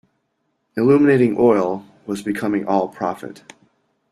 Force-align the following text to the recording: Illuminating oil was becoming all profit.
Illuminating 0.75 1.35
oil 1.37 1.85
was 2.07 2.23
becoming 2.23 2.65
all 2.65 2.87
profit. 2.87 3.43